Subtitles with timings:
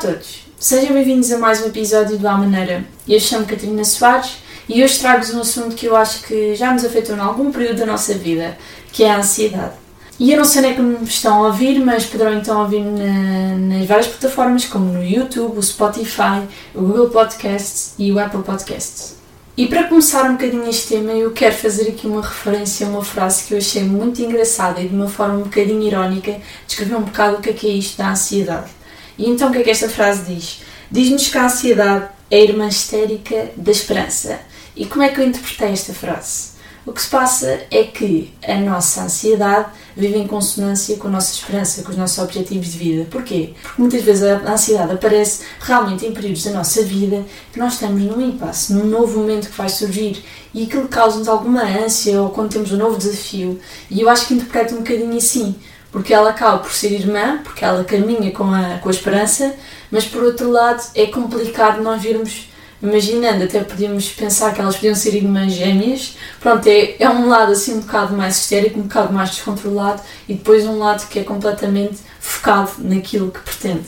[0.00, 2.84] todos, sejam bem-vindos a mais um episódio do À Maneira.
[3.08, 4.36] Eu chamo Catarina Soares
[4.68, 7.78] e hoje trago-vos um assunto que eu acho que já nos afetou em algum período
[7.78, 8.56] da nossa vida,
[8.92, 9.72] que é a ansiedade.
[10.20, 13.56] E eu não sei nem como me estão a ouvir, mas poderão então ouvir na,
[13.56, 19.16] nas várias plataformas, como no YouTube, o Spotify, o Google Podcasts e o Apple Podcasts.
[19.56, 23.04] E para começar um bocadinho este tema, eu quero fazer aqui uma referência a uma
[23.04, 26.36] frase que eu achei muito engraçada e de uma forma um bocadinho irónica,
[26.68, 28.77] descrever um bocado o que é, que é isto da ansiedade.
[29.18, 30.60] E então o que é que esta frase diz?
[30.90, 34.38] Diz-nos que a ansiedade é a irmã histérica da esperança.
[34.76, 36.58] E como é que eu interpretei esta frase?
[36.86, 41.34] O que se passa é que a nossa ansiedade vive em consonância com a nossa
[41.34, 43.06] esperança, com os nossos objetivos de vida.
[43.10, 43.52] Porquê?
[43.60, 48.00] Porque muitas vezes a ansiedade aparece realmente em períodos da nossa vida que nós estamos
[48.00, 52.52] num impasse, num novo momento que vai surgir e aquilo causa-nos alguma ânsia ou quando
[52.52, 53.60] temos um novo desafio.
[53.90, 55.56] E eu acho que interpreto um bocadinho assim
[55.90, 59.54] porque ela acaba por ser irmã, porque ela caminha com a, com a esperança,
[59.90, 62.50] mas por outro lado é complicado nós virmos,
[62.82, 67.52] imaginando, até podíamos pensar que elas podiam ser irmãs gêmeas, pronto, é, é um lado
[67.52, 71.24] assim um bocado mais histérico, um bocado mais descontrolado e depois um lado que é
[71.24, 73.86] completamente focado naquilo que pretende.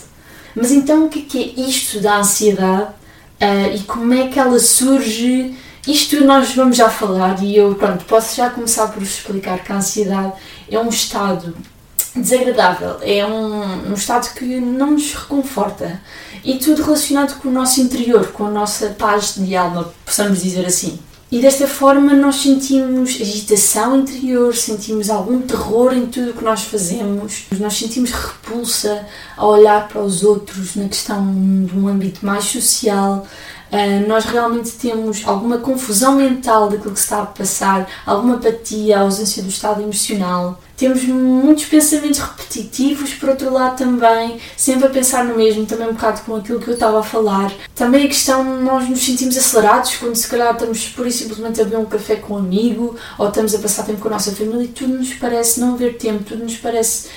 [0.54, 2.90] Mas então o que é, é isto da ansiedade
[3.40, 5.54] uh, e como é que ela surge?
[5.86, 9.72] Isto nós vamos já falar e eu pronto, posso já começar por vos explicar que
[9.72, 10.32] a ansiedade
[10.70, 11.54] é um estado
[12.14, 16.00] desagradável, é um, um estado que não nos reconforta.
[16.44, 20.66] E tudo relacionado com o nosso interior, com a nossa paz de alma, possamos dizer
[20.66, 20.98] assim.
[21.30, 26.62] E desta forma nós sentimos agitação interior, sentimos algum terror em tudo o que nós
[26.62, 31.24] fazemos, nós sentimos repulsa a olhar para os outros na questão
[31.64, 33.24] de um âmbito mais social,
[33.70, 38.98] Uh, nós realmente temos alguma confusão mental daquilo que se está a passar, alguma apatia,
[38.98, 40.60] ausência do estado emocional.
[40.76, 45.92] Temos muitos pensamentos repetitivos, por outro lado também, sempre a pensar no mesmo, também um
[45.92, 47.52] bocado com aquilo que eu estava a falar.
[47.74, 51.64] Também a questão, nós nos sentimos acelerados quando se calhar estamos por e simplesmente a
[51.64, 54.64] beber um café com um amigo ou estamos a passar tempo com a nossa família
[54.64, 57.08] e tudo nos parece não haver tempo, tudo nos parece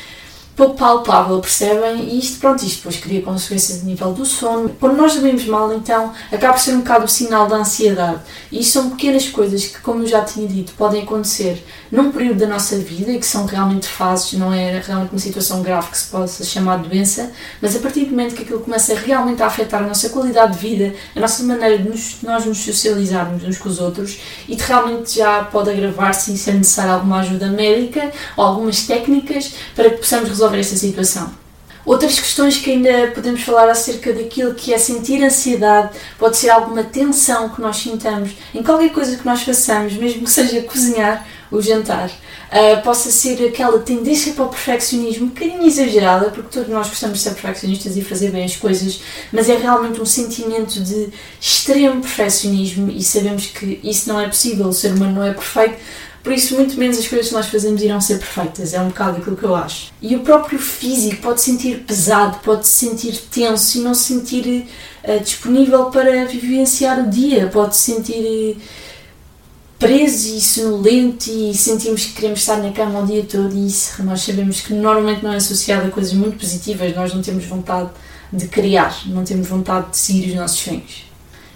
[0.55, 2.09] palpável, percebem?
[2.09, 4.69] E isto, pronto, isto depois cria consequências a nível do sono.
[4.79, 8.19] Quando nós dormimos mal, então, acaba por ser um bocado o sinal da ansiedade.
[8.51, 12.39] E isto são pequenas coisas que, como eu já tinha dito, podem acontecer num período
[12.39, 15.97] da nossa vida e que são realmente fases, não é realmente uma situação grave que
[15.97, 17.31] se possa chamar de doença,
[17.61, 20.59] mas a partir do momento que aquilo começa realmente a afetar a nossa qualidade de
[20.59, 24.63] vida, a nossa maneira de nos, nós nos socializarmos uns com os outros e de
[24.63, 29.97] realmente já pode agravar-se e ser necessária alguma ajuda médica ou algumas técnicas para que
[29.97, 31.31] possamos resolver resolver esta situação.
[31.85, 36.83] Outras questões que ainda podemos falar acerca daquilo que é sentir ansiedade, pode ser alguma
[36.83, 41.61] tensão que nós sintamos em qualquer coisa que nós façamos, mesmo que seja cozinhar ou
[41.61, 42.09] jantar.
[42.09, 47.17] Uh, possa ser aquela tendência para o perfeccionismo, um bocadinho exagerada, porque todos nós gostamos
[47.17, 49.01] de ser perfeccionistas e fazer bem as coisas,
[49.31, 51.09] mas é realmente um sentimento de
[51.41, 55.77] extremo perfeccionismo e sabemos que isso não é possível, o ser humano não é perfeito,
[56.23, 59.17] por isso, muito menos as coisas que nós fazemos irão ser perfeitas, é um bocado
[59.17, 59.91] aquilo que eu acho.
[60.01, 64.13] E o próprio físico pode se sentir pesado, pode se sentir tenso e não se
[64.13, 64.65] sentir
[65.03, 68.61] uh, disponível para vivenciar o dia, pode se sentir uh,
[69.83, 74.01] preso e sonolento e sentimos que queremos estar na cama o dia todo e isso
[74.01, 77.89] nós sabemos que normalmente não é associado a coisas muito positivas, nós não temos vontade
[78.31, 81.12] de criar, não temos vontade de seguir os nossos sonhos.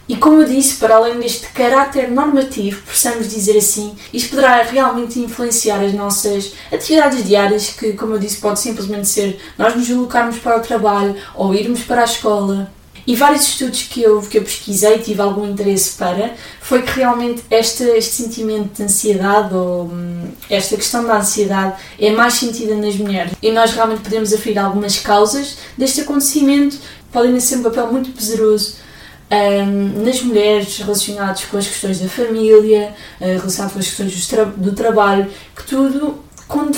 [0.09, 5.19] E como eu disse, para além deste caráter normativo, possamos dizer assim, isto poderá realmente
[5.19, 10.37] influenciar as nossas atividades diárias, que, como eu disse, pode simplesmente ser nós nos deslocarmos
[10.37, 12.71] para o trabalho ou irmos para a escola.
[13.05, 17.41] E vários estudos que eu, que eu pesquisei tive algum interesse para, foi que realmente
[17.49, 22.95] este, este sentimento de ansiedade ou hum, esta questão da ansiedade é mais sentida nas
[22.95, 23.31] mulheres.
[23.41, 26.77] E nós realmente podemos aferir algumas causas deste acontecimento,
[27.11, 28.86] podem ser um papel muito poderoso
[29.31, 34.27] um, nas mulheres relacionadas com as questões da família, uh, relacionadas com as questões do,
[34.27, 36.75] tra do trabalho, que tudo, quando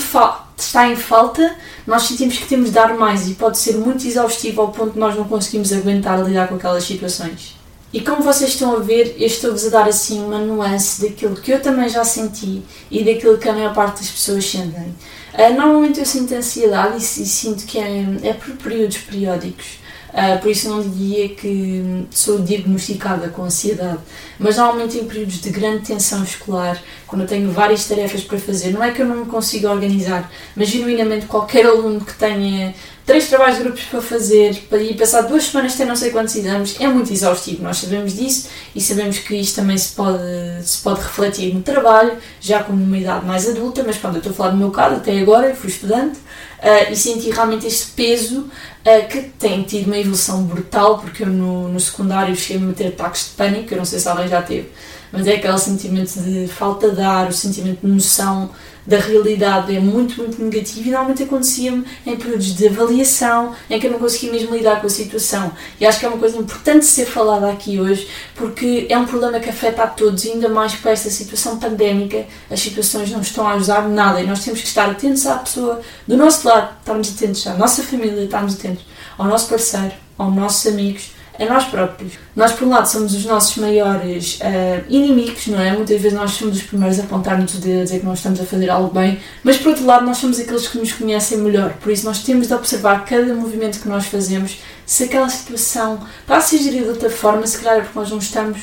[0.57, 1.55] está em falta,
[1.85, 4.99] nós sentimos que temos de dar mais e pode ser muito exaustivo ao ponto de
[4.99, 7.57] nós não conseguimos aguentar lidar com aquelas situações.
[7.91, 11.51] E como vocês estão a ver, eu estou-vos a dar assim uma nuance daquilo que
[11.51, 12.61] eu também já senti
[12.91, 14.93] e daquilo que a maior parte das pessoas sentem.
[15.33, 19.79] Uh, normalmente eu sinto ansiedade e, e sinto que é, é por períodos periódicos.
[20.09, 23.99] Uh, por isso não diria que sou diagnosticada com ansiedade,
[24.39, 28.71] mas normalmente em períodos de grande tensão escolar, quando eu tenho várias tarefas para fazer,
[28.71, 32.73] não é que eu não me consiga organizar, mas genuinamente qualquer aluno que tenha
[33.09, 36.75] três trabalhos de grupos para fazer, ir passar duas semanas ter não sei quantos exames,
[36.79, 40.21] é muito exaustivo, nós sabemos disso e sabemos que isto também se pode,
[40.61, 44.31] se pode refletir no trabalho, já com uma idade mais adulta, mas quando eu estou
[44.31, 47.87] a falar do meu caso, até agora eu fui estudante uh, e senti realmente este
[47.93, 52.65] peso uh, que tem tido uma evolução brutal, porque eu no, no secundário cheguei a
[52.67, 54.69] meter ataques de pânico, eu não sei se alguém já teve,
[55.11, 58.49] mas é aquele sentimento de falta de ar, o sentimento de noção
[58.89, 63.85] da realidade é muito, muito negativo e normalmente acontecia-me em períodos de avaliação em que
[63.85, 65.51] eu não conseguia mesmo lidar com a situação.
[65.79, 69.39] E acho que é uma coisa importante ser falada aqui hoje porque é um problema
[69.39, 72.25] que afeta a todos, ainda mais com esta situação pandémica.
[72.49, 75.81] As situações não estão a ajudar nada e nós temos que estar atentos à pessoa
[76.07, 78.83] do nosso lado, estarmos atentos à nossa família, estarmos atentos
[79.19, 82.13] ao nosso parceiro, aos nossos amigos a nós próprios.
[82.35, 85.71] Nós, por um lado, somos os nossos maiores uh, inimigos, não é?
[85.71, 88.41] Muitas vezes nós somos os primeiros a apontar-nos o dedo, a dizer que não estamos
[88.41, 91.73] a fazer algo bem, mas por outro lado, nós somos aqueles que nos conhecem melhor,
[91.73, 96.37] por isso nós temos de observar cada movimento que nós fazemos, se aquela situação está
[96.37, 98.59] a ser gerida de outra forma, se calhar é porque nós não estamos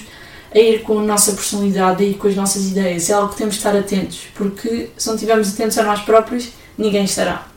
[0.54, 3.36] a ir com a nossa personalidade, a ir com as nossas ideias, é algo que
[3.36, 7.55] temos de estar atentos, porque se não estivermos atentos a nós próprios, ninguém estará.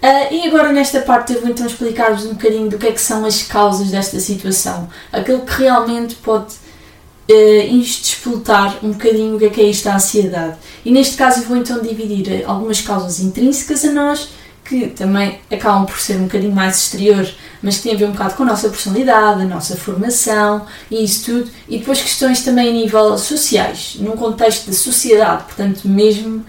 [0.00, 3.00] Uh, e agora nesta parte eu vou então explicar-vos um bocadinho do que é que
[3.00, 9.46] são as causas desta situação, aquilo que realmente pode uh, despoltar um bocadinho o que
[9.46, 10.56] é que é isto da ansiedade.
[10.84, 14.28] E neste caso eu vou então dividir algumas causas intrínsecas a nós,
[14.64, 17.28] que também acabam por ser um bocadinho mais exterior,
[17.60, 21.02] mas que têm a ver um bocado com a nossa personalidade, a nossa formação e
[21.02, 26.44] isso tudo, e depois questões também a nível sociais, num contexto de sociedade, portanto mesmo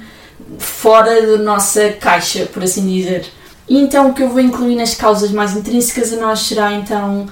[0.57, 3.25] fora da nossa caixa, por assim dizer.
[3.69, 7.27] E então o que eu vou incluir nas causas mais intrínsecas a nós será então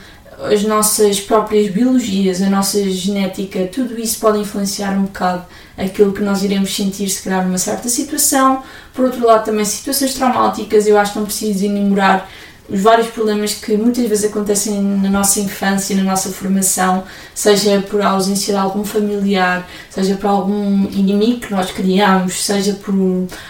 [0.51, 5.43] as nossas próprias biologias, a nossa genética, tudo isso pode influenciar um bocado
[5.75, 8.61] aquilo que nós iremos sentir se calhar numa certa situação.
[8.93, 12.29] Por outro lado, também situações traumáticas, eu acho que não preciso enumerar
[12.69, 17.03] os vários problemas que muitas vezes acontecem na nossa infância, na nossa formação,
[17.33, 22.93] seja por ausência de algum familiar, seja por algum inimigo que nós criamos, seja por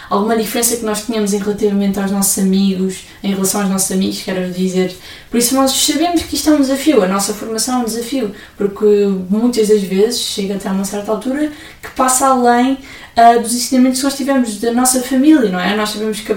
[0.09, 4.21] alguma diferença que nós tenhamos em relativamente aos nossos amigos, em relação aos nossos amigos,
[4.21, 4.95] quero dizer.
[5.31, 8.31] Por isso nós sabemos que isto é um desafio, a nossa formação é um desafio,
[8.55, 8.85] porque
[9.29, 12.73] muitas das vezes chega até uma certa altura que passa além
[13.17, 15.75] uh, dos ensinamentos que nós tivemos da nossa família, não é?
[15.75, 16.35] Nós sabemos que a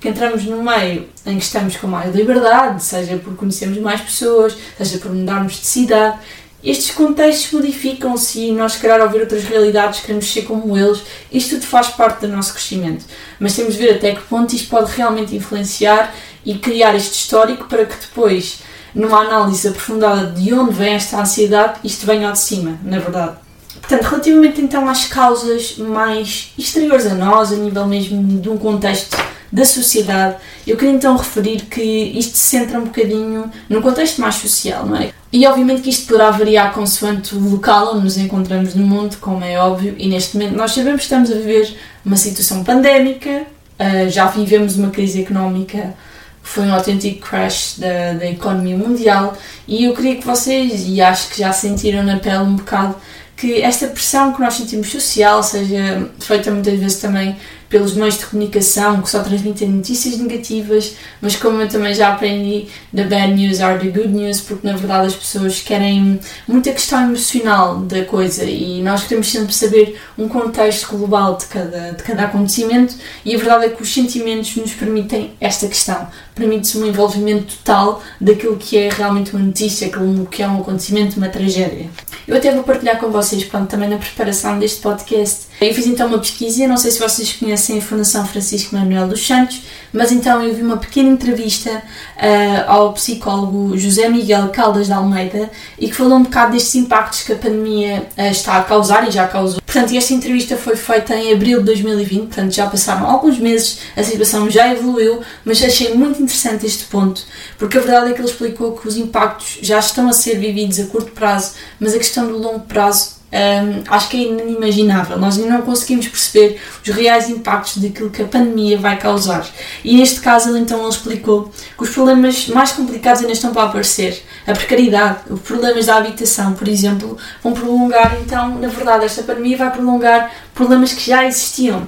[0.00, 4.56] que entramos num meio em que estamos com mais liberdade, seja por conhecermos mais pessoas,
[4.78, 6.18] seja por mudarmos de cidade,
[6.62, 11.02] estes contextos modificam-se e nós, querer ouvir outras realidades, queremos ser como eles,
[11.32, 13.04] isto tudo faz parte do nosso crescimento.
[13.38, 16.14] Mas temos de ver até que ponto isto pode realmente influenciar
[16.44, 18.60] e criar este histórico para que depois,
[18.94, 23.36] numa análise aprofundada de onde vem esta ansiedade, isto venha ao de cima, na verdade.
[23.80, 29.16] Portanto, relativamente então às causas mais exteriores a nós, a nível mesmo de um contexto
[29.52, 30.36] da sociedade,
[30.66, 34.96] eu queria então referir que isto se centra um bocadinho no contexto mais social, não
[34.96, 35.12] é?
[35.32, 39.44] E obviamente que isto poderá variar consoante o local onde nos encontramos no mundo, como
[39.44, 43.42] é óbvio, e neste momento nós sabemos que estamos a viver uma situação pandémica,
[43.78, 45.94] uh, já vivemos uma crise económica
[46.42, 49.36] foi um autêntico crash da, da economia mundial
[49.68, 52.96] e eu queria que vocês, e acho que já sentiram na pele um bocado,
[53.40, 57.36] que esta pressão que nós sentimos social seja feita muitas vezes também
[57.70, 62.66] pelos meios de comunicação que só transmitem notícias negativas, mas como eu também já aprendi,
[62.94, 67.04] the bad news are the good news, porque na verdade as pessoas querem muita questão
[67.04, 72.24] emocional da coisa e nós queremos sempre saber um contexto global de cada, de cada
[72.24, 77.54] acontecimento e a verdade é que os sentimentos nos permitem esta questão, permite-se um envolvimento
[77.54, 81.88] total daquilo que é realmente uma notícia, aquilo que é um acontecimento, uma tragédia.
[82.26, 85.46] Eu até vou partilhar com vocês, pronto, também na preparação deste podcast.
[85.60, 89.26] Eu fiz então uma pesquisa, não sei se vocês conhecem a Fundação Francisco Manuel dos
[89.26, 94.92] Santos, mas então eu vi uma pequena entrevista uh, ao psicólogo José Miguel Caldas de
[94.92, 99.06] Almeida e que falou um bocado destes impactos que a pandemia uh, está a causar
[99.06, 99.60] e já causou.
[99.60, 104.02] Portanto, esta entrevista foi feita em abril de 2020, portanto já passaram alguns meses, a
[104.02, 107.22] situação já evoluiu, mas achei muito interessante este ponto,
[107.58, 110.80] porque a verdade é que ele explicou que os impactos já estão a ser vividos
[110.80, 115.18] a curto prazo, mas a questão do longo prazo um, acho que é inimaginável.
[115.18, 119.46] Nós ainda não conseguimos perceber os reais impactos daquilo que a pandemia vai causar.
[119.84, 123.64] E neste caso, ele então ele explicou que os problemas mais complicados ainda estão para
[123.64, 124.22] aparecer.
[124.46, 129.56] A precariedade, os problemas da habitação, por exemplo, vão prolongar, então, na verdade, esta pandemia
[129.56, 131.86] vai prolongar problemas que já existiam.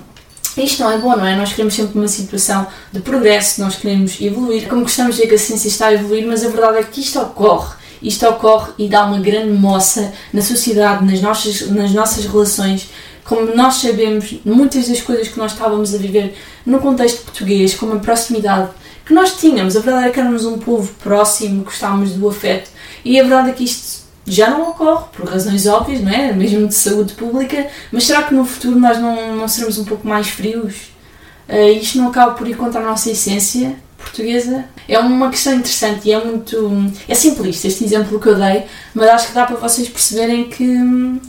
[0.56, 1.34] Isto não é bom, não é?
[1.34, 4.68] Nós queremos sempre uma situação de progresso, nós queremos evoluir.
[4.68, 7.00] Como gostamos de dizer que a ciência está a evoluir, mas a verdade é que
[7.00, 12.26] isto ocorre isto ocorre e dá uma grande moça na sociedade, nas nossas, nas nossas
[12.26, 12.88] relações.
[13.25, 16.35] Como nós sabemos, muitas das coisas que nós estávamos a viver
[16.66, 18.71] no contexto português, como a proximidade
[19.04, 19.76] que nós tínhamos.
[19.76, 22.71] A verdade é que éramos um povo próximo, gostávamos do afeto,
[23.04, 26.32] e a verdade é que isto já não ocorre, por razões óbvias, não é?
[26.32, 30.06] Mesmo de saúde pública, mas será que no futuro nós não, não seremos um pouco
[30.06, 30.92] mais frios?
[31.49, 34.64] Uh, isto não acaba por ir contra a nossa essência portuguesa?
[34.88, 36.92] É uma questão interessante e é muito.
[37.09, 40.64] É simplista este exemplo que eu dei, mas acho que dá para vocês perceberem que
[40.64, 41.21] hum,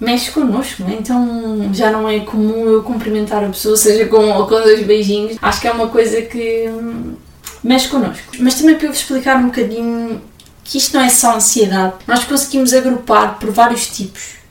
[0.00, 0.94] mexe connosco, não é?
[0.94, 5.36] Então já não é comum eu cumprimentar a pessoa, seja com ou com dois beijinhos.
[5.40, 7.14] Acho que é uma coisa que hum,
[7.62, 8.32] mexe connosco.
[8.38, 10.20] Mas também para eu vos explicar um bocadinho
[10.64, 14.41] que isto não é só ansiedade, nós conseguimos agrupar por vários tipos.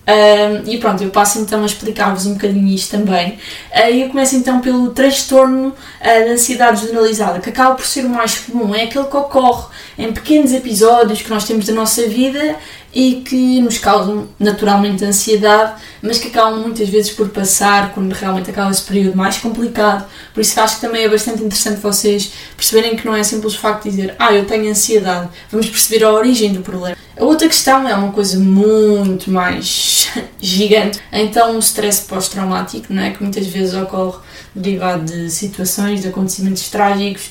[0.65, 3.37] E pronto, eu passo então a explicar-vos um bocadinho isto também.
[3.73, 8.09] Uh, eu começo então pelo transtorno uh, de ansiedade generalizada, que acaba por ser o
[8.09, 9.67] mais comum, é aquele que ocorre
[9.97, 12.57] em pequenos episódios que nós temos da nossa vida
[12.93, 18.49] e que nos causam naturalmente ansiedade, mas que acabam muitas vezes por passar quando realmente
[18.49, 20.05] acaba esse período mais complicado.
[20.33, 23.59] Por isso acho que também é bastante interessante vocês perceberem que não é simples o
[23.59, 25.29] facto de dizer ah, eu tenho ansiedade.
[25.49, 26.97] Vamos perceber a origem do problema.
[27.17, 30.99] A outra questão é uma coisa muito mais gigante.
[31.11, 33.11] Então o stress pós-traumático, não é?
[33.11, 34.19] que muitas vezes ocorre
[34.53, 37.29] derivado de situações, de acontecimentos trágicos,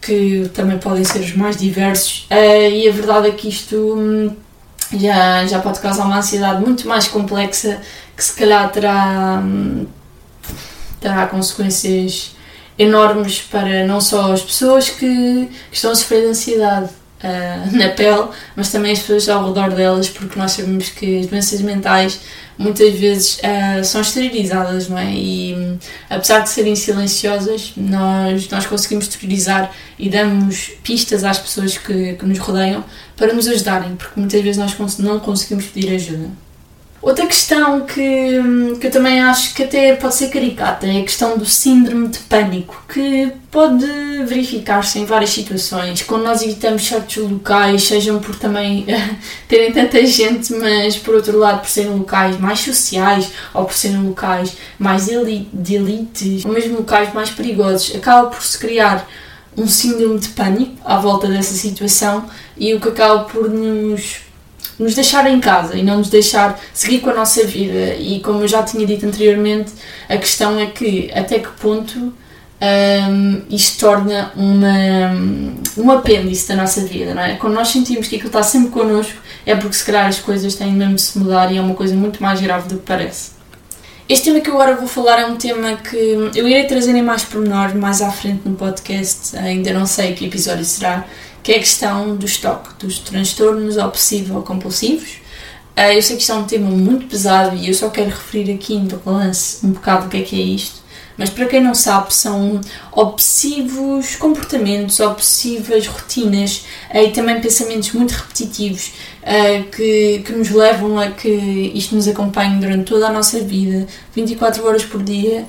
[0.00, 2.26] que também podem ser os mais diversos.
[2.30, 4.34] Uh, e a verdade é que isto hum,
[4.98, 7.80] já, já pode causar uma ansiedade muito mais complexa
[8.16, 9.42] que se calhar terá,
[11.00, 12.34] terá consequências
[12.78, 16.90] enormes para não só as pessoas que, que estão a sofrer de ansiedade
[17.22, 21.26] uh, na pele, mas também as pessoas ao redor delas, porque nós sabemos que as
[21.26, 22.20] doenças mentais
[22.62, 25.12] muitas vezes uh, são exteriorizadas, não é?
[25.12, 25.78] E um,
[26.08, 32.26] apesar de serem silenciosas, nós, nós conseguimos exteriorizar e damos pistas às pessoas que, que
[32.26, 32.84] nos rodeiam
[33.16, 36.30] para nos ajudarem, porque muitas vezes nós não conseguimos pedir ajuda.
[37.02, 38.40] Outra questão que,
[38.80, 42.20] que eu também acho que até pode ser caricata é a questão do síndrome de
[42.20, 43.84] pânico, que pode
[44.24, 48.86] verificar-se em várias situações, quando nós evitamos certos locais, sejam por também
[49.48, 54.04] terem tanta gente, mas por outro lado por serem locais mais sociais ou por serem
[54.04, 59.08] locais mais de elite, ou mesmo locais mais perigosos, acaba por se criar
[59.56, 64.31] um síndrome de pânico à volta dessa situação e o que acaba por nos
[64.78, 67.94] nos deixar em casa e não nos deixar seguir com a nossa vida.
[67.94, 69.72] E como eu já tinha dito anteriormente,
[70.08, 72.12] a questão é que até que ponto
[72.62, 75.10] um, isto torna uma,
[75.76, 77.34] um apêndice da nossa vida, não é?
[77.34, 80.72] Quando nós sentimos que aquilo está sempre connosco, é porque se calhar as coisas têm
[80.72, 83.32] mesmo de se mudar e é uma coisa muito mais grave do que parece.
[84.08, 87.02] Este tema que eu agora vou falar é um tema que eu irei trazer em
[87.02, 91.04] mais pormenor mais à frente no podcast, ainda não sei que episódio será,
[91.42, 95.20] que é a questão do estoque, dos transtornos obsessivo-compulsivos.
[95.76, 98.52] Uh, eu sei que isto é um tema muito pesado e eu só quero referir
[98.52, 100.82] aqui no balance um bocado o que é que é isto,
[101.16, 102.60] mas para quem não sabe, são
[102.92, 110.98] obsessivos comportamentos, obsessivas rotinas uh, e também pensamentos muito repetitivos uh, que, que nos levam
[110.98, 111.28] a que
[111.74, 115.46] isto nos acompanhe durante toda a nossa vida, 24 horas por dia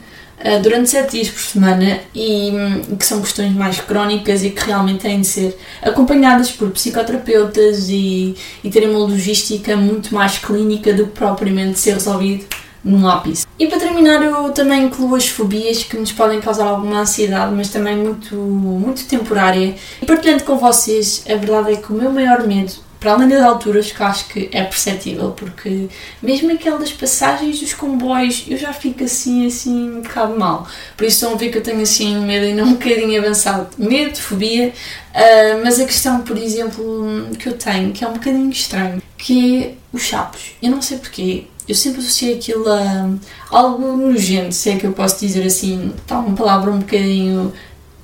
[0.61, 5.01] durante 7 dias por semana e um, que são questões mais crónicas e que realmente
[5.01, 11.05] têm de ser acompanhadas por psicoterapeutas e, e terem uma logística muito mais clínica do
[11.05, 12.45] que propriamente ser resolvido
[12.83, 13.47] num lápis.
[13.57, 17.69] E para terminar, eu também incluo as fobias que nos podem causar alguma ansiedade, mas
[17.69, 19.75] também muito, muito temporária.
[20.01, 22.73] E partilhando com vocês, a verdade é que o meu maior medo
[23.03, 25.89] para além das alturas, que acho que é perceptível, porque
[26.21, 30.65] mesmo aquelas passagens dos comboios eu já fico assim, assim, um bocado mal.
[30.95, 33.67] Por isso estão a ver que eu tenho assim medo ainda um bocadinho avançado.
[33.77, 38.49] Medo, fobia, uh, mas a questão, por exemplo, que eu tenho, que é um bocadinho
[38.49, 40.55] estranho, que é os chapos.
[40.61, 43.09] Eu não sei porquê, eu sempre associei aquilo a
[43.49, 47.51] algo nojento, se é que eu posso dizer assim, está uma palavra um bocadinho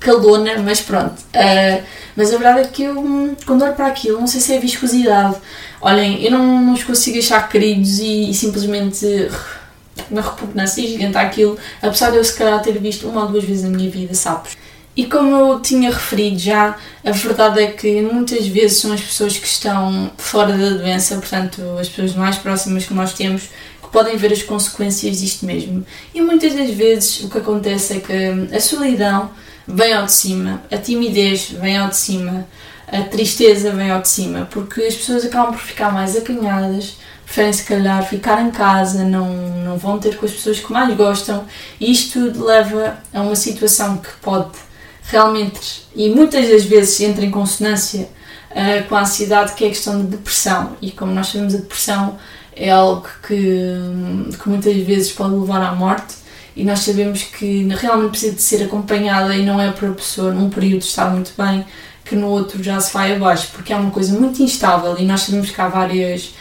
[0.00, 1.20] calona, mas pronto.
[1.34, 1.82] Uh,
[2.16, 5.36] mas a verdade é que eu, quando olho para aquilo, não sei se é viscosidade.
[5.80, 9.06] Olhem, eu não, não os consigo achar queridos e, e simplesmente
[10.10, 13.62] uma repugnância gigante àquilo, apesar de eu se calhar ter visto uma ou duas vezes
[13.62, 14.56] na minha vida sapos.
[14.96, 19.38] E como eu tinha referido já, a verdade é que muitas vezes são as pessoas
[19.38, 23.42] que estão fora da doença, portanto, as pessoas mais próximas que nós temos,
[23.82, 25.86] que podem ver as consequências disto mesmo.
[26.12, 29.30] E muitas das vezes o que acontece é que a solidão
[29.66, 32.46] vem ao de cima, a timidez vem ao de cima,
[32.86, 37.52] a tristeza vem ao de cima, porque as pessoas acabam por ficar mais acanhadas, preferem
[37.52, 39.32] se calhar ficar em casa, não,
[39.64, 41.44] não vão ter com as pessoas que mais gostam,
[41.78, 44.50] e isto leva a uma situação que pode
[45.04, 48.08] realmente, e muitas das vezes entra em consonância
[48.50, 51.58] uh, com a ansiedade, que é a questão de depressão, e como nós sabemos, a
[51.58, 52.18] depressão
[52.56, 53.36] é algo que,
[54.42, 56.19] que muitas vezes pode levar à morte
[56.60, 60.30] e nós sabemos que realmente precisa de ser acompanhada e não é para a pessoa
[60.30, 61.64] num período estar muito bem
[62.04, 65.22] que no outro já se vai abaixo, porque é uma coisa muito instável e nós
[65.22, 66.34] sabemos que há várias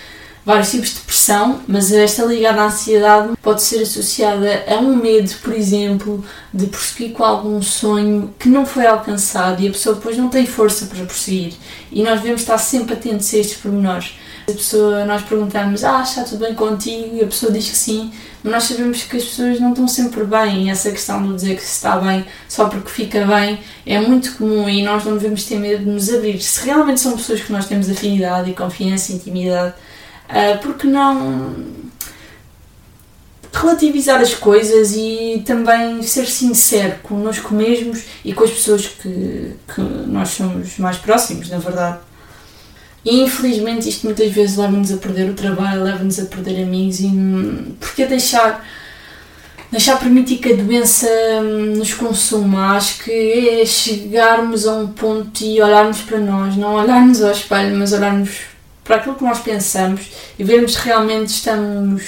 [0.45, 5.33] vários tipos de depressão, mas esta ligada à ansiedade pode ser associada a um medo,
[5.41, 10.17] por exemplo, de prosseguir com algum sonho que não foi alcançado e a pessoa depois
[10.17, 11.53] não tem força para prosseguir.
[11.91, 14.19] E nós devemos estar sempre atentos a estes pormenores.
[14.49, 17.15] A pessoa, nós perguntamos, ah, está tudo bem contigo?
[17.15, 18.11] E a pessoa diz que sim,
[18.43, 20.65] mas nós sabemos que as pessoas não estão sempre bem.
[20.65, 24.35] E essa questão de dizer que se está bem só porque fica bem é muito
[24.37, 26.39] comum e nós não devemos ter medo de nos abrir.
[26.41, 29.73] Se realmente são pessoas que nós temos afinidade e confiança e intimidade,
[30.29, 31.65] Uh, porque não
[33.51, 39.81] relativizar as coisas e também ser sincero connosco mesmos e com as pessoas que, que
[39.81, 41.97] nós somos mais próximos, na verdade.
[43.03, 47.09] E infelizmente isto muitas vezes leva-nos a perder o trabalho, leva-nos a perder amigos e
[47.79, 48.65] porque deixar
[49.71, 51.07] deixar permitir que a doença
[51.41, 52.75] nos consuma.
[52.75, 57.75] Acho que é chegarmos a um ponto e olharmos para nós, não olharmos ao espelho,
[57.77, 58.41] mas olharmos
[58.83, 60.01] para aquilo que nós pensamos
[60.37, 62.03] e vermos se realmente estamos,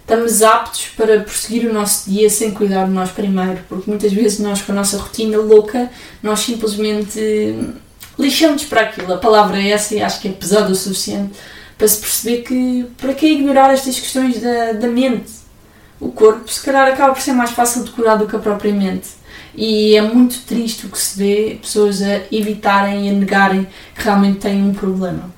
[0.00, 4.38] estamos aptos para prosseguir o nosso dia sem cuidar de nós primeiro, porque muitas vezes
[4.38, 5.90] nós, com a nossa rotina louca,
[6.22, 7.54] nós simplesmente
[8.18, 9.12] lixamos para aquilo.
[9.12, 11.38] A palavra é essa e acho que é pesada o suficiente
[11.76, 15.30] para se perceber que para que ignorar estas questões da, da mente?
[16.00, 18.72] O corpo, se calhar, acaba por ser mais fácil de curar do que a própria
[18.72, 19.08] mente.
[19.54, 24.04] E é muito triste o que se vê pessoas a evitarem e a negarem que
[24.04, 25.32] realmente têm um problema.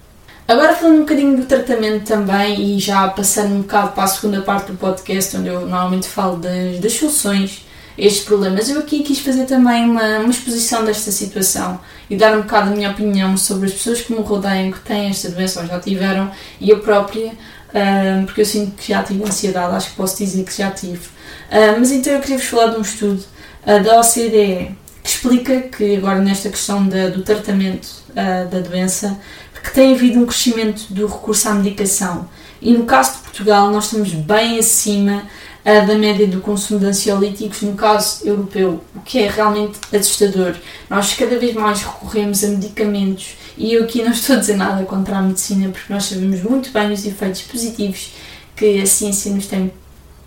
[0.46, 4.42] Agora falando um bocadinho do tratamento também e já passando um bocado para a segunda
[4.42, 7.64] parte do podcast, onde eu normalmente falo das, das soluções
[7.97, 12.42] estes problemas, eu aqui quis fazer também uma, uma exposição desta situação e dar um
[12.42, 15.66] bocado a minha opinião sobre as pessoas que me rodeiam, que têm esta doença ou
[15.66, 16.30] já tiveram,
[16.61, 20.44] e eu própria, uh, porque eu sinto que já tive ansiedade, acho que posso dizer
[20.44, 20.99] que já tive.
[20.99, 23.23] Uh, mas então eu queria vos falar de um estudo
[23.66, 29.18] uh, da OCDE que explica que agora nesta questão da, do tratamento da doença
[29.62, 32.28] que tem havido um crescimento do recurso à medicação.
[32.61, 35.23] E no caso de Portugal, nós estamos bem acima
[35.64, 40.54] uh, da média do consumo de ansiolíticos, no caso europeu, o que é realmente assustador.
[40.88, 44.84] Nós cada vez mais recorremos a medicamentos, e eu aqui não estou a dizer nada
[44.84, 48.12] contra a medicina, porque nós sabemos muito bem os efeitos positivos
[48.56, 49.73] que a ciência nos tem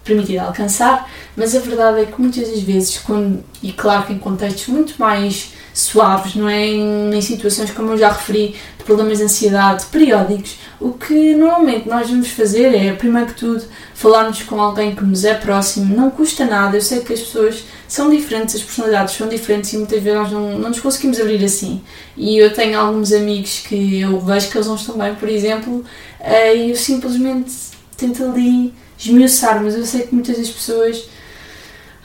[0.03, 4.19] permitido alcançar, mas a verdade é que muitas das vezes, quando, e claro que em
[4.19, 6.67] contextos muito mais suaves, não é?
[6.67, 11.87] Em, em, situações, como eu já referi, de problemas de ansiedade periódicos, o que normalmente
[11.87, 13.63] nós vamos fazer é, primeiro que tudo,
[13.95, 16.77] falarmos com alguém que nos é próximo, não custa nada.
[16.77, 20.31] Eu sei que as pessoas são diferentes, as personalidades são diferentes e muitas vezes nós
[20.31, 21.81] não, não nos conseguimos abrir assim.
[22.15, 25.83] E eu tenho alguns amigos que eu vejo que eles não estão bem, por exemplo,
[26.19, 27.51] eh, e eu simplesmente
[27.97, 31.03] tento ali esmiuçar, mas eu sei que muitas das pessoas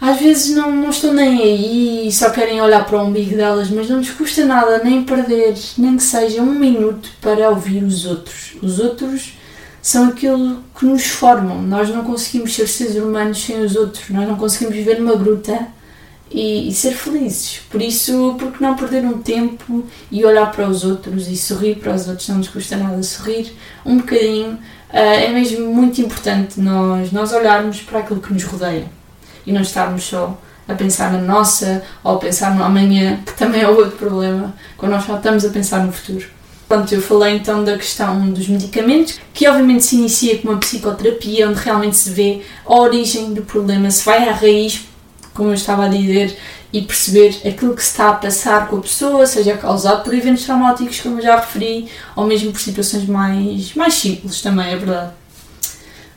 [0.00, 3.68] às vezes não, não estão nem aí e só querem olhar para o umbigo delas,
[3.68, 8.06] mas não nos custa nada nem perder, nem que seja um minuto para ouvir os
[8.06, 8.56] outros.
[8.62, 9.32] Os outros
[9.82, 11.60] são aquilo que nos formam.
[11.62, 15.66] Nós não conseguimos ser seres humanos sem os outros, nós não conseguimos viver numa gruta
[16.30, 17.62] e, e ser felizes.
[17.68, 21.74] Por isso, por que não perder um tempo e olhar para os outros e sorrir
[21.74, 22.28] para os outros?
[22.28, 23.52] Não nos custa nada sorrir
[23.84, 24.52] um bocadinho.
[24.90, 28.97] Uh, é mesmo muito importante nós, nós olharmos para aquilo que nos rodeia
[29.48, 33.62] e não estarmos só a pensar na nossa ou a pensar no amanhã, que também
[33.62, 36.26] é outro problema, quando nós só estamos a pensar no futuro.
[36.68, 41.48] Pronto, eu falei então da questão dos medicamentos, que obviamente se inicia com uma psicoterapia,
[41.48, 44.82] onde realmente se vê a origem do problema, se vai à raiz,
[45.32, 46.36] como eu estava a dizer,
[46.70, 50.44] e perceber aquilo que se está a passar com a pessoa, seja causado por eventos
[50.44, 55.12] traumáticos, como eu já referi, ou mesmo por situações mais, mais simples também, é verdade.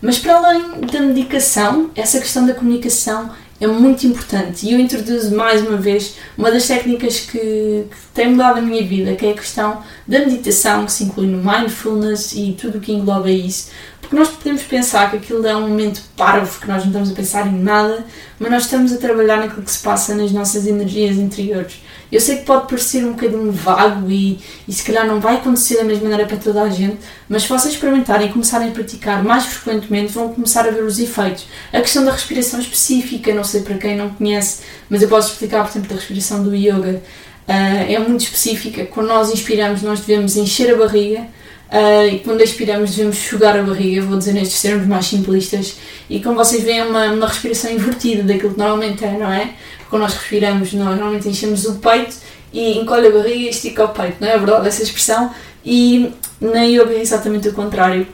[0.02, 5.36] Mas para além da medicação, essa questão da comunicação é muito importante e eu introduzo
[5.36, 9.32] mais uma vez uma das técnicas que, que tem mudado a minha vida, que é
[9.32, 13.70] a questão da meditação, que se inclui no mindfulness e tudo o que engloba isso,
[14.02, 17.14] porque nós podemos pensar que aquilo é um momento parvo, que nós não estamos a
[17.14, 18.04] pensar em nada,
[18.40, 21.80] mas nós estamos a trabalhar naquilo que se passa nas nossas energias interiores.
[22.12, 25.78] Eu sei que pode parecer um bocadinho vago e, e se calhar não vai acontecer
[25.78, 26.98] da mesma maneira para toda a gente,
[27.30, 31.00] mas se vocês experimentarem e começarem a praticar mais frequentemente, vão começar a ver os
[31.00, 31.46] efeitos.
[31.72, 35.64] A questão da respiração específica, não sei para quem não conhece, mas eu posso explicar,
[35.64, 37.02] por exemplo, da respiração do yoga.
[37.48, 38.86] Uh, é muito específica.
[38.86, 41.28] Quando nós inspiramos, nós devemos encher a barriga
[41.72, 45.78] Uh, e quando expiramos devemos enxugar a barriga, vou dizer nestes termos mais simplistas,
[46.10, 49.54] e como vocês veem é uma, uma respiração invertida daquilo que normalmente é, não é?
[49.92, 52.16] Quando nós respiramos, nós normalmente enchemos o peito
[52.54, 54.36] e encolhe a barriga e estica o peito, não é?
[54.36, 55.30] É verdade essa expressão,
[55.66, 58.08] e na yoga é exatamente o contrário.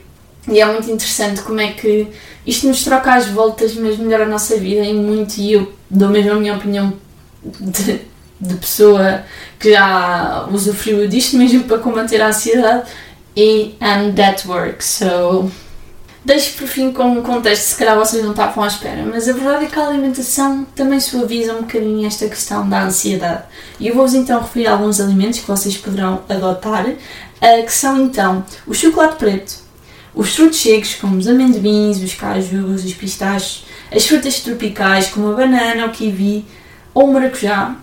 [0.48, 2.08] E é muito interessante como é que
[2.44, 5.38] isto nos troca as voltas, mas melhora a nossa vida em muito.
[5.38, 6.94] E eu dou mesmo a minha opinião
[7.44, 8.00] de,
[8.40, 9.22] de pessoa
[9.60, 12.88] que já usufruiu disto mesmo para combater a ansiedade.
[13.36, 14.84] E and that works.
[14.84, 15.48] So
[16.24, 19.32] Deixo por fim com um contexto, se calhar vocês não estavam à espera, mas a
[19.32, 23.44] verdade é que a alimentação também suaviza um bocadinho esta questão da ansiedade.
[23.78, 26.86] E eu vou-vos então referir alguns alimentos que vocês poderão adotar,
[27.40, 29.54] eh, que são então o chocolate preto,
[30.12, 35.36] os frutos secos, como os amendoins, os cajus, os pistachos, as frutas tropicais, como a
[35.36, 36.44] banana, o kiwi
[36.92, 37.76] ou o maracujá,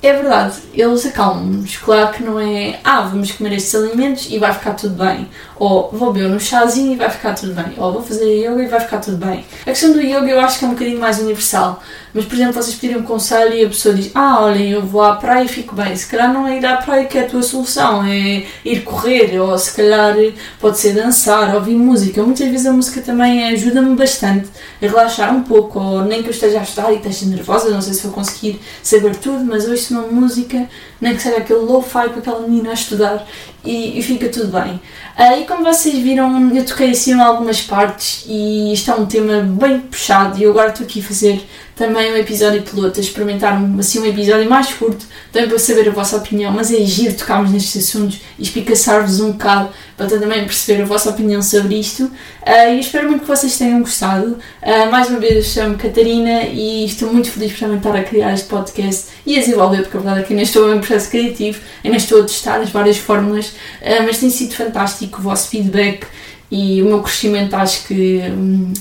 [0.00, 1.76] é verdade, eles acalmam-nos.
[1.76, 5.28] Claro que não é, ah, vamos comer estes alimentos e vai ficar tudo bem.
[5.56, 7.74] Ou vou beber um chazinho e vai ficar tudo bem.
[7.76, 9.44] Ou vou fazer yoga e vai ficar tudo bem.
[9.62, 11.82] A questão do yoga eu acho que é um bocadinho mais universal.
[12.14, 15.02] Mas, por exemplo, vocês pedirem um conselho e a pessoa diz, ah, olhem, eu vou
[15.02, 15.94] à praia e fico bem.
[15.94, 19.38] Se calhar não é ir à praia que é a tua solução, é ir correr,
[19.38, 20.16] ou se calhar
[20.60, 22.22] pode ser dançar, ouvir música.
[22.22, 24.48] Muitas vezes a música também ajuda-me bastante
[24.82, 27.82] a relaxar um pouco, ou nem que eu esteja a estudar e esteja nervosa, não
[27.82, 30.68] sei se vou conseguir saber tudo, mas ouço uma música,
[31.00, 33.26] nem que seja aquele low-fi com aquela menina a estudar
[33.64, 34.80] e, e fica tudo bem.
[35.18, 39.06] Uh, e como vocês viram, eu toquei assim em algumas partes e isto é um
[39.06, 41.44] tema bem puxado e eu agora estou aqui a fazer
[41.78, 45.92] também um episódio piloto, a experimentar assim, um episódio mais curto, também para saber a
[45.92, 50.82] vossa opinião, mas é giro tocarmos nestes assuntos e espicaçar-vos um bocado para também perceber
[50.82, 52.04] a vossa opinião sobre isto.
[52.04, 54.38] Uh, e espero muito que vocês tenham gostado.
[54.60, 58.02] Uh, mais uma vez, eu chamo Catarina e estou muito feliz por também estar a
[58.02, 61.10] criar este podcast e a desenvolver, porque a verdade é que ainda estou em processo
[61.10, 65.48] criativo, ainda estou a testar as várias fórmulas, uh, mas tem sido fantástico o vosso
[65.48, 66.06] feedback
[66.50, 68.20] e o meu crescimento acho que.
[68.30, 68.72] Um,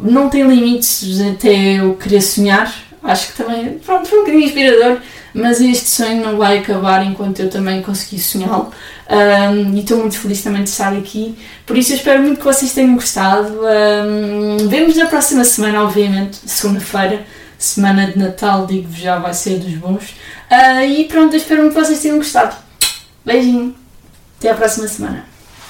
[0.00, 2.72] não tem limites até eu querer sonhar.
[3.02, 4.98] Acho que também, pronto, foi um bocadinho inspirador,
[5.32, 8.70] mas este sonho não vai acabar enquanto eu também conseguir sonhá-lo.
[9.10, 11.36] Um, e estou muito feliz também de estar aqui.
[11.64, 13.60] Por isso, eu espero muito que vocês tenham gostado.
[13.60, 17.24] Um, vemos na próxima semana, obviamente, segunda-feira,
[17.58, 20.10] semana de Natal, digo-vos já, vai ser dos bons.
[20.50, 22.56] Uh, e pronto, espero que vocês tenham gostado.
[23.24, 23.74] Beijinho,
[24.38, 25.27] até à próxima semana.